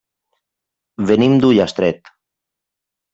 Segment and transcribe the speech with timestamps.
[1.11, 2.13] Venim d'Ullastret.